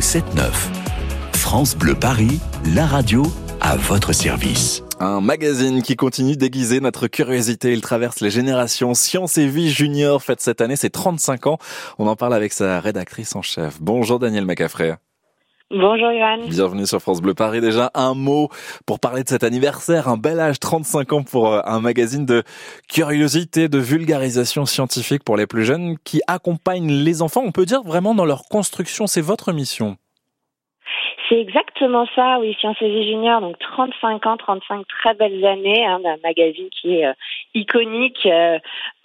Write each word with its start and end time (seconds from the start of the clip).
Le 0.00 0.02
7-9. 0.02 0.22
France 1.34 1.76
Bleu 1.76 1.94
Paris, 1.94 2.40
la 2.74 2.86
radio 2.86 3.22
à 3.60 3.76
votre 3.76 4.14
service. 4.14 4.82
Un 4.98 5.20
magazine 5.20 5.82
qui 5.82 5.94
continue 5.94 6.38
d'aiguiser 6.38 6.80
notre 6.80 7.06
curiosité. 7.06 7.74
Il 7.74 7.82
traverse 7.82 8.20
les 8.20 8.30
générations. 8.30 8.94
Science 8.94 9.36
et 9.36 9.46
Vie 9.46 9.70
Junior 9.70 10.22
fête 10.22 10.40
cette 10.40 10.62
année 10.62 10.76
ses 10.76 10.88
35 10.88 11.48
ans. 11.48 11.58
On 11.98 12.06
en 12.06 12.16
parle 12.16 12.32
avec 12.32 12.54
sa 12.54 12.80
rédactrice 12.80 13.36
en 13.36 13.42
chef. 13.42 13.76
Bonjour 13.82 14.18
Daniel 14.18 14.46
Macafré. 14.46 14.94
Bonjour 15.72 16.10
Johan. 16.10 16.38
Bienvenue 16.48 16.84
sur 16.84 16.98
France 16.98 17.22
Bleu 17.22 17.32
Paris. 17.32 17.60
Déjà 17.60 17.92
un 17.94 18.14
mot 18.14 18.48
pour 18.86 18.98
parler 18.98 19.22
de 19.22 19.28
cet 19.28 19.44
anniversaire, 19.44 20.08
un 20.08 20.16
bel 20.16 20.40
âge, 20.40 20.58
35 20.58 21.12
ans 21.12 21.22
pour 21.22 21.52
euh, 21.52 21.60
un 21.64 21.78
magazine 21.78 22.26
de 22.26 22.42
curiosité, 22.92 23.68
de 23.68 23.78
vulgarisation 23.78 24.66
scientifique 24.66 25.22
pour 25.22 25.36
les 25.36 25.46
plus 25.46 25.64
jeunes 25.64 25.96
qui 26.02 26.22
accompagne 26.26 26.90
les 26.90 27.22
enfants, 27.22 27.42
on 27.44 27.52
peut 27.52 27.66
dire 27.66 27.82
vraiment 27.84 28.16
dans 28.16 28.24
leur 28.24 28.48
construction. 28.48 29.06
C'est 29.06 29.20
votre 29.20 29.52
mission. 29.52 29.96
C'est 31.28 31.40
exactement 31.40 32.04
ça, 32.16 32.38
oui, 32.40 32.56
Sciences 32.58 32.82
et 32.82 32.90
Vie 32.90 33.04
Junior, 33.08 33.40
donc 33.40 33.56
35 33.60 34.26
ans, 34.26 34.36
35 34.36 34.84
très 34.88 35.14
belles 35.14 35.46
années 35.46 35.86
hein, 35.86 36.00
d'un 36.00 36.16
magazine 36.24 36.68
qui 36.70 36.96
est 36.96 37.06
euh, 37.06 37.12
iconique 37.54 38.26
euh, 38.26 38.58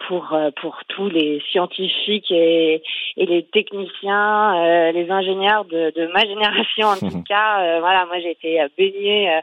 pour 0.06 0.32
euh, 0.32 0.50
pour 0.60 0.78
tous 0.88 1.08
les 1.08 1.42
scientifiques 1.50 2.30
et, 2.30 2.82
et 3.16 3.26
les 3.26 3.44
techniciens, 3.44 4.92
les 4.92 5.10
ingénieurs 5.10 5.64
de, 5.64 5.92
de, 5.96 6.06
ma 6.12 6.20
génération 6.20 6.88
en 6.88 6.96
tout 6.96 7.22
cas. 7.28 7.80
voilà, 7.80 8.06
moi 8.06 8.20
j'ai 8.20 8.30
été 8.30 8.64
baignée, 8.78 9.40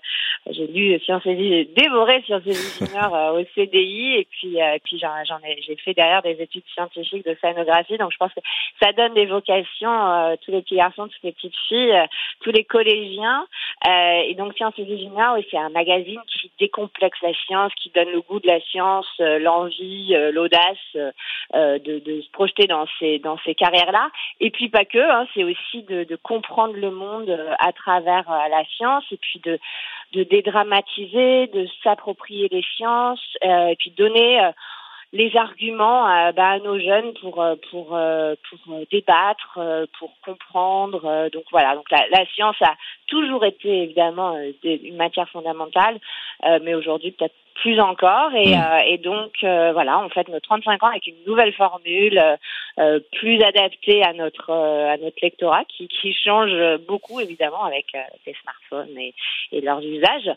j'ai 0.50 0.68
lu 0.68 1.00
Sciences 1.00 1.26
et 1.26 1.34
Vie, 1.34 1.50
j'ai 1.50 1.66
dévoré 1.66 2.22
Sciences 2.24 2.46
et 2.46 2.52
Vie 2.52 2.86
au 3.34 3.44
CDI 3.56 4.16
et 4.20 4.28
puis 4.30 4.58
puis 4.84 5.00
j'en 5.00 5.38
ai 5.40 5.62
j'ai 5.62 5.76
fait 5.78 5.94
derrière 5.94 6.22
des 6.22 6.42
études 6.42 6.64
scientifiques 6.74 7.26
de 7.26 7.36
scénographie, 7.42 7.98
donc 7.98 8.12
je 8.12 8.18
pense 8.18 8.34
que 8.34 8.42
ça 8.82 8.94
donne 8.94 9.14
des 9.14 9.26
vocations 9.26 10.38
tous 10.46 10.52
les 10.52 10.62
petits 10.62 10.76
garçons, 10.76 11.08
toutes 11.08 11.24
les 11.24 11.32
petites 11.34 11.58
filles, 11.68 12.08
tous 12.42 12.52
les 12.52 12.64
collégiens. 12.64 13.46
Euh, 13.86 14.22
et 14.28 14.36
donc 14.36 14.54
Sciences 14.54 14.78
et 14.78 14.86
Junior, 14.86 15.38
c'est 15.52 15.58
un 15.58 15.70
magazine 15.70 16.22
qui 16.28 16.50
décomplexe 16.58 17.18
la 17.22 17.34
science, 17.34 17.74
qui 17.76 17.92
donne 17.94 18.10
le 18.12 18.22
goût 18.22 18.40
de 18.40 18.48
la 18.48 18.62
science, 18.62 19.08
euh, 19.20 19.40
l'envie, 19.40 20.16
euh, 20.16 20.32
l'audace 20.32 20.78
de, 21.54 22.00
de, 22.00 22.22
se 22.22 22.30
projeter 22.32 22.66
dans 22.68 22.86
ces 23.00 23.20
dans 23.20 23.38
ces 23.46 23.56
carrières-là. 23.56 24.10
Et 24.40 24.52
puis 24.52 24.70
pas 24.70 24.86
que, 24.86 24.98
hein, 24.98 25.28
c'est 25.34 25.44
aussi 25.44 25.84
de, 25.84 26.06
de, 26.06 26.16
comprendre 26.16 26.76
le 26.76 26.92
monde 26.92 27.30
à 27.60 27.74
travers 27.74 28.30
la 28.30 28.64
science 28.78 29.04
et 29.12 29.18
puis 29.18 29.40
de 29.44 29.60
de 30.14 30.24
dédramatiser, 30.24 31.48
de 31.48 31.68
s'approprier 31.84 32.48
les 32.52 32.64
sciences, 32.76 33.36
et 33.42 33.76
puis 33.80 33.90
donner 33.92 34.40
les 35.14 35.32
arguments 35.38 36.10
euh, 36.10 36.32
bah, 36.32 36.50
à 36.50 36.60
nos 36.60 36.80
jeunes 36.80 37.14
pour 37.22 37.42
euh, 37.42 37.56
pour 37.70 37.96
euh, 37.96 38.34
pour 38.50 38.80
débattre, 38.92 39.60
pour 40.00 40.12
comprendre. 40.26 41.30
donc 41.32 41.44
voilà, 41.52 41.76
donc 41.76 41.90
la, 41.92 42.08
la, 42.10 42.26
science 42.34 42.60
a 42.62 42.76
toujours 43.08 43.46
été 43.46 43.84
évidemment 43.84 44.36
une 44.64 44.98
matière 44.98 45.30
fondamentale, 45.30 46.00
mais 46.64 46.74
aujourd'hui 46.74 47.12
peut-être 47.12 47.36
plus 47.56 47.80
encore 47.80 48.34
et, 48.36 48.56
mm. 48.56 48.84
et 48.88 48.98
donc 48.98 49.32
voilà 49.42 50.00
on 50.00 50.10
fait 50.10 50.28
nos 50.28 50.40
35 50.40 50.84
ans 50.84 50.88
avec 50.88 51.08
une 51.08 51.24
nouvelle 51.28 51.54
formule 51.54 52.22
plus 53.12 53.42
adaptée 53.44 54.04
à 54.04 54.14
notre 54.14 54.52
à 54.52 54.98
notre 54.98 55.18
lectorat 55.22 55.64
qui, 55.66 55.88
qui 55.88 56.14
change 56.14 56.52
beaucoup 56.88 57.20
évidemment 57.20 57.64
avec 57.64 57.86
les 58.26 58.36
smartphones 58.42 58.98
et, 58.98 59.14
et 59.52 59.62
leurs 59.62 59.82
usages 59.82 60.32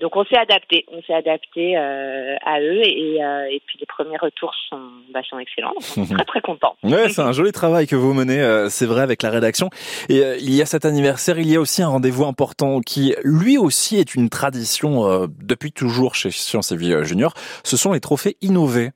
donc 0.00 0.16
on 0.16 0.24
s'est 0.24 0.38
adapté 0.38 0.84
on 0.92 1.02
s'est 1.02 1.14
adapté 1.14 1.76
à 1.76 2.60
eux 2.60 2.82
et, 2.84 3.16
et 3.16 3.58
et 3.58 3.62
puis 3.66 3.76
les 3.80 3.86
premiers 3.86 4.16
retours 4.16 4.54
sont, 4.68 4.80
bah, 5.12 5.20
sont 5.28 5.38
excellents. 5.38 5.72
Donc 5.96 6.08
on 6.10 6.14
est 6.14 6.16
très 6.16 6.24
très 6.24 6.40
contents. 6.40 6.76
Ouais, 6.84 7.08
c'est 7.10 7.22
un 7.22 7.32
joli 7.32 7.52
travail 7.52 7.86
que 7.86 7.96
vous 7.96 8.14
menez, 8.14 8.40
euh, 8.40 8.68
c'est 8.70 8.86
vrai, 8.86 9.02
avec 9.02 9.22
la 9.22 9.30
rédaction. 9.30 9.68
Et 10.08 10.24
euh, 10.24 10.36
il 10.40 10.54
y 10.54 10.62
a 10.62 10.66
cet 10.66 10.84
anniversaire, 10.84 11.38
il 11.38 11.50
y 11.50 11.56
a 11.56 11.60
aussi 11.60 11.82
un 11.82 11.88
rendez-vous 11.88 12.24
important 12.24 12.80
qui, 12.80 13.14
lui 13.24 13.58
aussi, 13.58 13.96
est 13.96 14.14
une 14.14 14.30
tradition 14.30 15.06
euh, 15.06 15.26
depuis 15.42 15.70
toujours 15.70 15.97
chez 16.14 16.30
Science 16.30 16.72
et 16.72 16.76
Vie 16.76 16.94
Junior. 17.04 17.32
Ce 17.64 17.76
sont 17.76 17.92
les 17.92 18.00
trophées 18.00 18.36
innovés. 18.40 18.90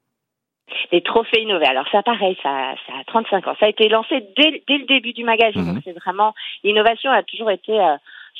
Les 0.90 1.02
trophées 1.02 1.42
innovés. 1.42 1.66
Alors 1.66 1.86
ça, 1.90 2.02
pareil, 2.02 2.36
ça, 2.42 2.74
ça 2.86 2.92
a 3.00 3.04
35 3.06 3.46
ans. 3.46 3.56
Ça 3.58 3.66
a 3.66 3.68
été 3.68 3.88
lancé 3.88 4.20
dès, 4.36 4.62
dès 4.68 4.78
le 4.78 4.86
début 4.86 5.12
du 5.12 5.24
magazine. 5.24 5.74
Mhm. 5.74 5.80
C'est 5.84 5.98
vraiment 5.98 6.34
l'innovation 6.64 7.10
a 7.10 7.22
toujours 7.22 7.50
été 7.50 7.78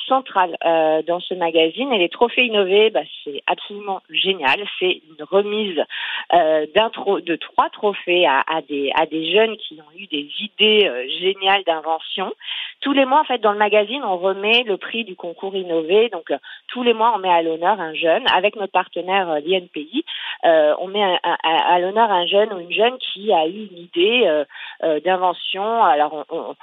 centrale 0.07 0.57
euh, 0.65 1.01
dans 1.03 1.19
ce 1.19 1.33
magazine. 1.33 1.91
Et 1.93 1.97
les 1.97 2.09
trophées 2.09 2.45
innovés, 2.45 2.89
bah, 2.89 3.01
c'est 3.23 3.41
absolument 3.47 4.01
génial. 4.09 4.59
C'est 4.79 5.01
une 5.07 5.23
remise 5.23 5.79
euh, 6.33 6.65
d'un 6.75 6.91
de 7.21 7.35
trois 7.35 7.69
trophées 7.69 8.25
à, 8.25 8.43
à, 8.47 8.61
des, 8.61 8.91
à 8.95 9.05
des 9.05 9.31
jeunes 9.31 9.57
qui 9.57 9.79
ont 9.81 9.97
eu 9.97 10.07
des 10.07 10.29
idées 10.39 10.87
euh, 10.87 11.07
géniales 11.19 11.63
d'invention. 11.65 12.33
Tous 12.83 12.93
les 12.93 13.05
mois, 13.05 13.21
en 13.21 13.23
fait, 13.23 13.39
dans 13.39 13.53
le 13.53 13.57
magazine, 13.57 14.03
on 14.03 14.17
remet 14.17 14.63
le 14.63 14.77
prix 14.77 15.03
du 15.05 15.15
concours 15.15 15.55
innové. 15.55 16.09
Donc, 16.09 16.31
euh, 16.31 16.37
tous 16.67 16.83
les 16.83 16.93
mois, 16.93 17.13
on 17.15 17.19
met 17.19 17.31
à 17.31 17.41
l'honneur 17.41 17.79
un 17.79 17.93
jeune. 17.93 18.23
Avec 18.35 18.55
notre 18.55 18.73
partenaire 18.73 19.29
euh, 19.29 19.39
l'INPI, 19.39 20.03
on 20.43 20.87
met 20.87 21.03
à, 21.03 21.17
à, 21.23 21.73
à 21.75 21.79
l'honneur 21.79 22.11
un 22.11 22.27
jeune 22.27 22.51
ou 22.53 22.59
une 22.59 22.71
jeune 22.73 22.97
qui 22.97 23.31
a 23.31 23.47
eu 23.47 23.69
une 23.71 23.77
idée 23.77 24.43
d'invention. 25.05 25.83
Alors, 25.83 26.25
on, 26.29 26.37
on 26.37 26.55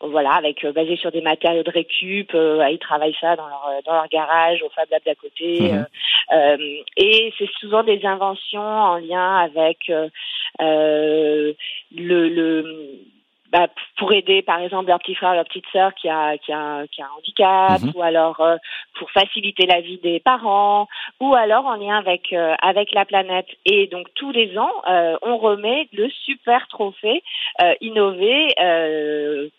voilà, 0.00 0.32
avec 0.32 0.64
euh, 0.64 0.72
basé 0.72 0.96
sur 0.96 1.10
des 1.10 1.20
matériaux 1.20 1.62
de 1.62 1.70
récup, 1.70 2.34
euh, 2.34 2.68
ils 2.70 2.78
travaillent 2.78 3.16
ça 3.20 3.36
dans 3.36 3.46
leur 3.46 3.82
dans 3.86 3.94
leur 3.94 4.08
garage, 4.08 4.62
au 4.62 4.68
Fab 4.70 4.88
Lab 4.90 5.02
d'à 5.04 5.14
côté, 5.14 5.72
mhm. 5.72 5.86
euh, 6.32 6.56
et 6.96 7.32
c'est 7.38 7.50
souvent 7.60 7.82
des 7.82 8.04
inventions 8.04 8.60
en 8.60 8.96
lien 8.96 9.36
avec 9.36 9.78
le, 10.58 11.54
le 11.90 12.53
pour 14.14 14.32
aider 14.32 14.42
par 14.42 14.60
exemple 14.60 14.88
leur 14.88 14.98
petit 14.98 15.14
frère, 15.14 15.34
leur 15.34 15.44
petite 15.44 15.64
sœur 15.72 15.94
qui 15.94 16.08
a 16.08 16.36
qui 16.38 16.52
a 16.52 16.86
qui 16.88 17.02
a 17.02 17.06
un 17.06 17.18
handicap, 17.18 17.82
mhm. 17.82 17.92
ou 17.94 18.02
alors 18.02 18.40
euh, 18.40 18.56
pour 18.98 19.10
faciliter 19.10 19.66
la 19.66 19.80
vie 19.80 19.98
des 19.98 20.20
parents, 20.20 20.88
ou 21.20 21.34
alors 21.34 21.66
en 21.66 21.74
lien 21.74 21.96
avec 21.96 22.32
euh, 22.32 22.54
avec 22.60 22.92
la 22.92 23.04
planète. 23.04 23.46
Et 23.64 23.86
donc 23.86 24.06
tous 24.14 24.32
les 24.32 24.56
ans, 24.58 24.72
euh, 24.88 25.16
on 25.22 25.38
remet 25.38 25.88
le 25.92 26.08
super 26.10 26.66
trophée 26.68 27.22
innové 27.80 28.48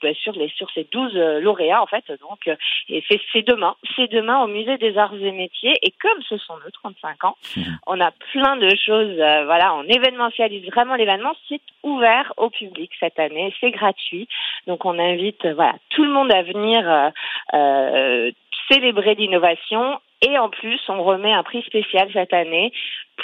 bah, 0.01 0.13
sur 0.15 0.33
les 0.33 0.49
sur 0.49 0.69
ces 0.71 0.85
12 0.91 1.15
lauréats 1.41 1.81
en 1.81 1.87
fait. 1.87 2.03
Donc 2.21 2.49
et 2.89 3.03
c'est 3.09 3.47
demain, 3.47 3.75
c'est 3.95 4.11
demain 4.11 4.43
au 4.43 4.47
musée 4.47 4.77
des 4.77 4.97
Arts 4.97 5.15
et 5.15 5.31
Métiers. 5.31 5.73
Et 5.81 5.91
comme 6.01 6.21
ce 6.27 6.37
sont 6.37 6.55
nos 6.57 6.71
35 6.71 7.23
ans, 7.23 7.35
on 7.87 7.99
a 7.99 8.11
plein 8.31 8.57
de 8.57 8.69
choses. 8.75 9.15
voilà, 9.15 9.75
on 9.75 9.83
événementialise 9.83 10.65
vraiment 10.69 10.95
l'événement. 10.95 11.33
C'est 11.47 11.61
ouvert 11.83 12.33
au 12.37 12.49
public 12.49 12.91
cette 12.99 13.19
année. 13.19 13.53
C'est 13.59 13.71
gratuit. 13.71 14.27
Donc 14.67 14.85
on 14.85 14.97
invite 14.99 15.45
voilà 15.55 15.75
tout 15.89 16.03
le 16.03 16.11
monde 16.11 16.31
à 16.31 16.43
venir 16.43 16.89
euh, 16.89 17.09
euh, 17.53 18.31
célébrer 18.69 19.15
l'innovation 19.15 19.99
et 20.21 20.39
en 20.39 20.49
plus, 20.49 20.79
on 20.87 21.03
remet 21.03 21.33
un 21.33 21.43
prix 21.43 21.61
spécial 21.63 22.09
cette 22.13 22.33
année 22.33 22.71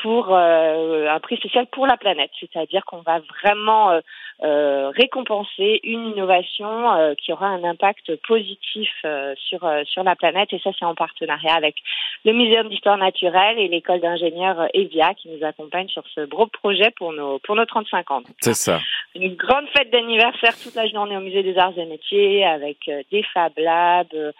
pour 0.01 0.33
euh, 0.33 1.07
un 1.09 1.19
prix 1.19 1.37
spécial 1.37 1.65
pour 1.67 1.85
la 1.85 1.97
planète, 1.97 2.31
c'est-à-dire 2.39 2.85
qu'on 2.85 3.01
va 3.01 3.19
vraiment 3.41 3.91
euh, 3.91 3.99
euh 4.43 4.89
récompenser 4.89 5.79
une 5.83 6.07
innovation 6.07 6.93
euh, 6.93 7.13
qui 7.15 7.33
aura 7.33 7.47
un 7.47 7.63
impact 7.63 8.15
positif 8.27 8.89
euh, 9.03 9.33
sur 9.37 9.69
sur 9.85 10.03
la 10.03 10.15
planète 10.15 10.53
et 10.53 10.59
ça 10.59 10.71
c'est 10.77 10.85
en 10.85 10.95
partenariat 10.95 11.55
avec 11.55 11.75
le 12.23 12.33
Muséum 12.33 12.69
d'histoire 12.69 12.97
naturelle 12.97 13.59
et 13.59 13.67
l'école 13.67 13.99
d'ingénieurs 13.99 14.67
Evia 14.73 15.13
qui 15.13 15.29
nous 15.29 15.45
accompagne 15.45 15.89
sur 15.89 16.03
ce 16.15 16.21
gros 16.21 16.47
projet 16.47 16.91
pour 16.95 17.11
nos 17.11 17.39
pour 17.39 17.55
nos 17.55 17.65
35 17.65 18.11
ans. 18.11 18.23
C'est 18.39 18.53
ça. 18.53 18.79
Une 19.15 19.35
grande 19.35 19.67
fête 19.75 19.91
d'anniversaire 19.91 20.53
toute 20.61 20.75
la 20.75 20.87
journée 20.87 21.17
au 21.17 21.21
musée 21.21 21.43
des 21.43 21.57
Arts 21.57 21.77
et 21.77 21.85
Métiers 21.85 22.45
avec 22.45 22.89
des 23.11 23.23
Fab 23.33 23.51
Labs, 23.57 24.33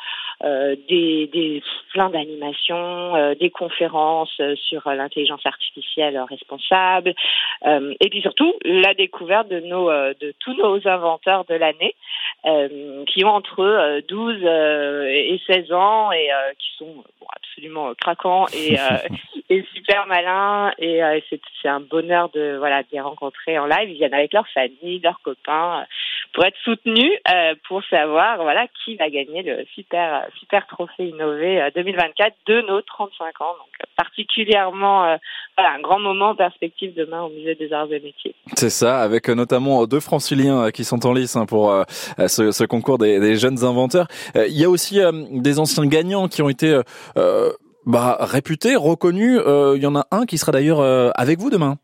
des 0.44 1.29
des 1.31 1.63
plein 1.94 2.09
d'animations, 2.09 3.35
des 3.40 3.50
conférences 3.50 4.41
sur 4.56 4.90
l'intelligence 4.90 5.46
artificielle 5.46 6.19
responsable, 6.29 7.13
euh, 7.66 7.94
et 8.00 8.09
puis 8.09 8.22
surtout 8.22 8.53
la 8.63 8.94
découverte 8.94 9.47
de 9.50 9.59
nos 9.59 9.90
euh, 9.90 10.13
de 10.19 10.34
tous 10.40 10.53
nos 10.53 10.88
inventeurs 10.88 11.46
de 11.46 11.56
l'année 11.56 11.96
euh, 12.46 13.03
qui 13.06 13.24
ont 13.24 13.30
entre 13.30 14.01
12 14.07 14.44
et 15.07 15.39
16 15.48 15.71
ans 15.71 16.12
et 16.12 16.30
qui 16.57 16.69
sont 16.77 17.04
absolument 17.36 17.94
craquants 17.95 18.48
et, 18.54 18.77
et 19.51 19.65
super 19.74 20.07
malins 20.07 20.71
et 20.77 21.01
c'est 21.30 21.68
un 21.68 21.81
bonheur 21.81 22.30
de 22.30 22.57
voilà 22.57 22.83
de 22.83 22.88
les 22.92 23.01
rencontrer 23.01 23.59
en 23.59 23.65
live. 23.65 23.89
Ils 23.89 23.98
viennent 23.98 24.13
avec 24.13 24.33
leur 24.33 24.48
famille, 24.50 25.00
leurs 25.03 25.19
copains 25.21 25.86
pour 26.33 26.45
être 26.45 26.57
soutenus 26.63 27.12
pour 27.68 27.83
savoir 27.86 28.38
voilà 28.38 28.68
qui 28.83 28.95
va 28.95 29.09
gagner 29.09 29.44
le 29.44 29.65
super 29.75 30.25
super 30.39 30.65
trophée 30.68 31.09
innové 31.09 31.69
2024 31.75 32.36
de 32.48 32.62
nos 32.62 32.81
35 32.81 33.42
ans. 33.42 33.56
Donc 33.59 33.88
particulièrement 33.98 35.18
voilà, 35.57 35.75
un 35.75 35.81
grand 35.81 36.00
moment 36.00 36.30
en 36.30 36.36
perspective 36.36 36.94
demain 36.95 37.24
au 37.24 37.30
Musée 37.30 37.56
des 37.56 37.74
Arts 37.74 37.92
et 37.92 38.00
Métiers. 38.00 38.36
C'est 38.56 38.69
ça, 38.69 39.01
avec 39.01 39.30
euh, 39.30 39.36
notamment 39.36 39.86
deux 39.86 40.00
franciliens 40.00 40.65
euh, 40.65 40.69
qui 40.71 40.83
sont 40.83 41.06
en 41.06 41.13
lice 41.13 41.36
hein, 41.36 41.45
pour 41.45 41.71
euh, 41.71 41.83
ce, 42.27 42.51
ce, 42.51 42.63
concours 42.63 42.97
des, 42.97 43.19
des, 43.19 43.36
jeunes 43.36 43.63
inventeurs. 43.63 44.07
Il 44.36 44.57
y 44.57 44.63
a 44.63 44.69
aussi 44.69 45.00
des 45.31 45.59
anciens 45.59 45.86
gagnants 45.86 46.27
qui 46.27 46.42
ont 46.42 46.50
été 46.50 46.80
bah, 47.86 48.18
réputés, 48.19 48.75
reconnus. 48.75 49.39
Il 49.75 49.81
y 49.81 49.88
en 49.88 49.95
a 49.95 50.06
un 50.12 50.25
qui 50.25 50.38
sera 50.38 50.51
d'ailleurs 50.51 50.81
avec 51.16 51.39
vous 51.39 51.50
demain. 51.50 51.78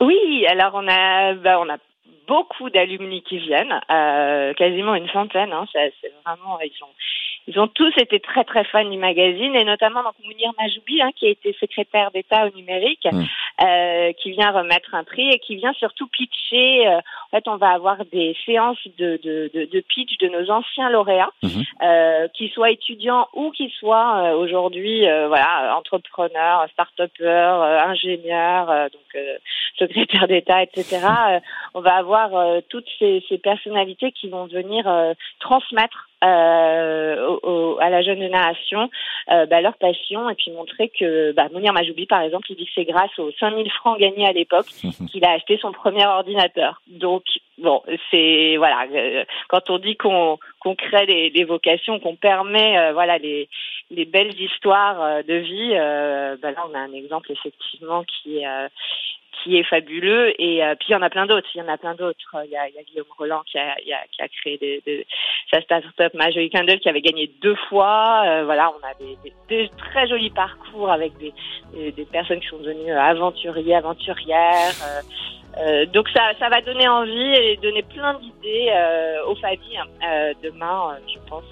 Oui, 0.00 0.46
alors 0.46 0.72
on 0.74 0.86
a, 0.86 1.34
bah, 1.34 1.58
on 1.60 1.68
a 1.68 1.78
beaucoup 2.28 2.70
d'alumni 2.70 3.22
qui 3.22 3.38
viennent, 3.38 3.80
euh, 3.90 4.52
quasiment 4.54 4.94
une 4.94 5.08
centaine. 5.08 5.52
Hein, 5.52 5.64
c'est 5.72 6.12
vraiment 6.24 6.60
ils 6.60 6.84
ont 6.84 6.94
ils 7.48 7.58
ont 7.58 7.66
tous 7.66 7.92
été 7.96 8.20
très 8.20 8.44
très 8.44 8.62
fans 8.64 8.84
du 8.84 8.98
magazine 8.98 9.56
et 9.56 9.64
notamment 9.64 10.02
donc 10.02 10.12
Mounir 10.22 10.52
Majoubi 10.58 11.00
hein, 11.00 11.10
qui 11.16 11.26
a 11.26 11.30
été 11.30 11.56
secrétaire 11.58 12.10
d'État 12.10 12.46
au 12.46 12.54
numérique, 12.54 13.08
mmh. 13.10 13.22
euh, 13.64 14.12
qui 14.12 14.32
vient 14.32 14.50
remettre 14.50 14.94
un 14.94 15.02
prix 15.02 15.30
et 15.30 15.38
qui 15.38 15.56
vient 15.56 15.72
surtout 15.72 16.06
pitcher. 16.08 16.86
Euh, 16.86 16.98
en 16.98 17.30
fait, 17.30 17.48
on 17.48 17.56
va 17.56 17.70
avoir 17.70 18.04
des 18.12 18.36
séances 18.44 18.86
de, 18.98 19.18
de, 19.24 19.50
de, 19.54 19.64
de 19.64 19.80
pitch 19.80 20.18
de 20.18 20.28
nos 20.28 20.50
anciens 20.50 20.90
lauréats, 20.90 21.30
mmh. 21.42 21.48
euh, 21.82 22.28
qui 22.34 22.50
soient 22.50 22.70
étudiants 22.70 23.28
ou 23.32 23.50
qui 23.50 23.70
soient 23.70 24.24
euh, 24.24 24.36
aujourd'hui 24.36 25.06
voilà 25.28 25.74
entrepreneurs, 25.78 26.66
start-upers, 26.72 27.62
ingénieurs, 27.88 28.90
donc 28.92 29.22
secrétaire 29.78 30.28
d'État, 30.28 30.62
etc. 30.62 30.98
on 31.74 31.80
va 31.80 31.94
avoir 31.94 32.30
toutes 32.68 32.88
ces, 32.98 33.24
ces 33.28 33.38
personnalités 33.38 34.12
qui 34.12 34.28
vont 34.28 34.46
venir 34.46 34.84
transmettre 35.40 36.08
euh, 36.24 37.38
au, 37.42 37.78
à 37.80 37.90
la 37.90 38.02
jeune 38.02 38.18
génération 38.18 38.90
euh, 39.30 39.46
bah, 39.46 39.60
leur 39.60 39.76
passion 39.76 40.28
et 40.28 40.34
puis 40.34 40.50
montrer 40.50 40.88
que 40.88 41.30
bah, 41.32 41.48
Mounir 41.52 41.72
Majoubi 41.72 42.06
par 42.06 42.22
exemple 42.22 42.50
il 42.50 42.56
dit 42.56 42.64
que 42.64 42.72
c'est 42.74 42.84
grâce 42.84 43.16
aux 43.18 43.30
5000 43.38 43.70
francs 43.70 44.00
gagnés 44.00 44.26
à 44.26 44.32
l'époque 44.32 44.66
qu'il 45.10 45.24
a 45.24 45.30
acheté 45.30 45.58
son 45.58 45.70
premier 45.70 46.04
ordinateur. 46.06 46.82
Donc 46.88 47.22
bon 47.58 47.82
c'est 48.10 48.56
voilà 48.56 48.86
euh, 48.92 49.24
quand 49.48 49.70
on 49.70 49.78
dit 49.78 49.96
qu'on 49.96 50.38
qu'on 50.60 50.74
crée 50.74 51.06
des, 51.06 51.30
des 51.30 51.44
vocations 51.44 52.00
qu'on 52.00 52.16
permet 52.16 52.76
euh, 52.78 52.92
voilà 52.92 53.18
les 53.18 53.48
les 53.90 54.04
belles 54.04 54.38
histoires 54.40 55.22
de 55.24 55.34
vie 55.34 55.70
bah, 56.42 56.50
là 56.50 56.64
on 56.68 56.74
a 56.74 56.80
un 56.80 56.92
exemple 56.92 57.30
effectivement 57.30 58.04
qui 58.04 58.44
est 59.56 59.64
fabuleux. 59.64 60.32
Et 60.40 60.64
euh, 60.64 60.74
puis 60.74 60.88
il 60.90 60.92
y 60.92 60.96
en 60.96 61.02
a 61.02 61.10
plein 61.10 61.26
d'autres. 61.26 61.48
Il 61.54 61.58
y 61.58 61.62
en 61.62 61.68
a 61.68 61.76
plein 61.76 61.94
d'autres. 61.94 62.36
Il 62.44 62.50
y 62.50 62.56
a, 62.56 62.66
Guillaume 62.86 63.06
Roland 63.16 63.42
qui 63.46 63.58
a, 63.58 64.28
créé 64.40 64.58
des, 64.58 65.06
sa 65.52 65.60
start-up 65.60 66.12
Candle 66.52 66.78
qui 66.80 66.88
avait 66.88 67.00
gagné 67.00 67.30
deux 67.40 67.56
fois. 67.68 68.22
Euh, 68.26 68.44
voilà, 68.44 68.70
on 68.70 68.86
a 68.86 68.94
des, 69.00 69.16
des, 69.48 69.70
très 69.76 70.06
jolis 70.08 70.30
parcours 70.30 70.90
avec 70.90 71.12
des, 71.18 71.32
des, 71.92 72.04
personnes 72.04 72.40
qui 72.40 72.48
sont 72.48 72.58
devenues 72.58 72.92
aventuriers, 72.92 73.76
aventurières. 73.76 74.74
Euh, 75.58 75.68
euh, 75.68 75.86
donc 75.86 76.08
ça, 76.14 76.22
ça 76.38 76.48
va 76.48 76.60
donner 76.62 76.88
envie 76.88 77.34
et 77.34 77.58
donner 77.62 77.82
plein 77.82 78.14
d'idées 78.14 78.70
euh, 78.72 79.26
aux 79.28 79.34
familles 79.36 79.80
euh, 79.80 80.32
demain, 80.42 80.96
je 81.06 81.18
pense, 81.28 81.44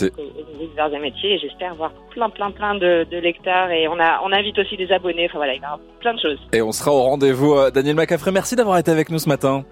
au 0.00 0.22
niveau 0.22 0.72
des 0.74 0.80
arts 0.80 0.92
et 0.92 0.98
métiers. 0.98 1.34
Et 1.34 1.38
j'espère 1.38 1.74
voir 1.74 1.92
plein, 2.10 2.30
plein, 2.30 2.50
plein 2.50 2.74
de, 2.74 3.06
de, 3.10 3.18
lecteurs. 3.18 3.70
Et 3.70 3.88
on, 3.88 3.98
a, 3.98 4.20
on 4.24 4.32
invite 4.32 4.58
aussi 4.58 4.76
des 4.76 4.90
abonnés. 4.92 5.26
Enfin 5.26 5.38
voilà, 5.38 5.54
il 5.54 5.60
y 5.60 5.64
a 5.64 5.78
plein 6.00 6.14
de 6.14 6.20
choses. 6.20 6.38
Et 6.52 6.62
on 6.62 6.72
sera 6.72 6.92
au 6.92 7.02
rendez-vous. 7.02 7.70
Daniel 7.70 7.96
Macafré, 7.96 8.30
merci 8.30 8.56
d'avoir 8.56 8.78
été 8.78 8.90
avec 8.90 9.10
nous 9.10 9.18
ce 9.18 9.28
matin. 9.28 9.64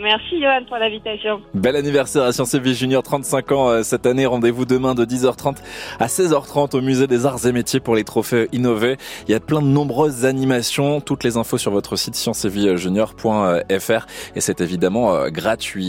Merci 0.00 0.40
Johan 0.40 0.64
pour 0.68 0.76
l'invitation. 0.76 1.40
Bel 1.54 1.74
anniversaire 1.74 2.24
à 2.24 2.32
Sciences 2.32 2.54
Vie 2.56 2.74
Junior, 2.74 3.02
35 3.02 3.52
ans 3.52 3.68
euh, 3.68 3.82
cette 3.82 4.04
année. 4.06 4.26
Rendez-vous 4.26 4.66
demain 4.66 4.94
de 4.94 5.04
10h30 5.04 5.56
à 5.98 6.06
16h30 6.06 6.76
au 6.76 6.80
Musée 6.82 7.06
des 7.06 7.24
Arts 7.24 7.46
et 7.46 7.52
Métiers 7.52 7.80
pour 7.80 7.94
les 7.94 8.04
trophées 8.04 8.48
innovés. 8.52 8.96
Il 9.26 9.32
y 9.32 9.34
a 9.34 9.40
plein 9.40 9.62
de 9.62 9.66
nombreuses 9.66 10.24
animations. 10.24 11.00
Toutes 11.00 11.24
les 11.24 11.36
infos 11.36 11.58
sur 11.58 11.70
votre 11.70 11.96
site 11.96 12.14
sciencesviejunior.fr 12.14 14.06
et 14.34 14.40
c'est 14.40 14.60
évidemment 14.60 15.14
euh, 15.14 15.28
gratuit. 15.30 15.84